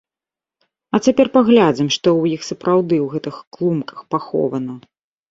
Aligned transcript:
А 0.97 0.99
цяпер 1.07 1.27
паглядзім, 1.35 1.89
што 1.95 2.07
ў 2.21 2.23
іх 2.39 2.47
сапраўды 2.51 2.95
ў 3.05 3.17
гэтых 3.17 3.35
клумках 3.57 3.99
пахована. 4.15 4.73